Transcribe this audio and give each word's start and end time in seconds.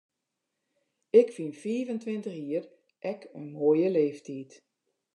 Ik 1.19 1.27
fyn 1.35 1.51
fiif 1.61 1.87
en 1.93 2.01
tweintich 2.03 2.41
jier 2.45 2.65
ek 3.11 3.21
in 3.37 3.45
moaie 3.55 3.89
leeftyd. 3.97 4.51